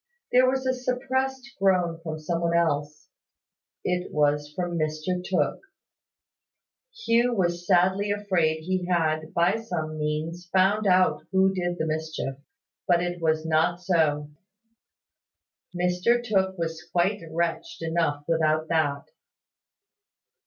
There 0.31 0.49
was 0.49 0.65
a 0.65 0.73
suppressed 0.73 1.51
groan 1.59 1.99
from 2.01 2.17
some 2.17 2.41
one 2.41 2.57
else. 2.57 3.07
It 3.83 4.11
was 4.11 4.51
from 4.51 4.75
Mr 4.75 5.23
Tooke. 5.23 5.59
Hugh 7.05 7.35
was 7.35 7.67
sadly 7.67 8.09
afraid 8.11 8.61
he 8.63 8.87
had, 8.87 9.31
by 9.35 9.57
some 9.57 9.99
means, 9.99 10.49
found 10.51 10.87
out 10.87 11.21
who 11.31 11.53
did 11.53 11.77
the 11.77 11.85
mischief. 11.85 12.35
But 12.87 13.03
it 13.03 13.21
was 13.21 13.45
not 13.45 13.79
so. 13.79 14.31
Mr 15.75 16.23
Tooke 16.23 16.57
was 16.57 16.83
quite 16.91 17.21
wretched 17.29 17.83
enough 17.87 18.23
without 18.27 18.69
that. 18.69 19.03